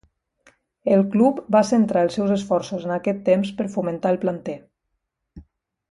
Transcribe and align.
El 0.95 1.03
club 1.15 1.41
va 1.57 1.61
centrar 1.73 2.03
els 2.07 2.17
seus 2.19 2.33
esforços 2.37 2.87
en 2.89 2.95
aquest 2.97 3.21
temps 3.31 3.53
per 3.61 3.71
fomentar 3.77 4.15
el 4.17 4.23
planter. 4.27 4.61